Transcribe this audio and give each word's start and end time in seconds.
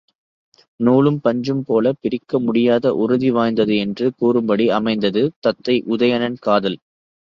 நூலும் 0.79 1.19
பஞ்சும் 1.23 1.61
போலப் 1.61 1.99
பிரிக்க 2.01 2.39
முடியாத 2.39 2.93
உறுதி 2.95 3.29
வாய்ந்தது 3.29 3.77
என்று 3.77 4.07
கூறும்படி 4.17 4.67
அமைந்தது 4.71 5.23
தத்தை 5.39 5.77
உதயணன் 5.87 6.39
காதல். 6.39 6.79